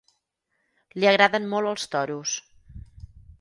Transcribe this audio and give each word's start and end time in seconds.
Li 0.99 1.09
agraden 1.11 1.45
molt 1.51 1.73
els 1.73 1.85
toros. 1.97 2.35